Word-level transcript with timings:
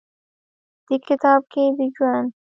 دې 0.87 0.95
کتاب 1.07 1.39
کښې 1.51 1.63
د 1.77 1.79
ژوند 1.95 2.29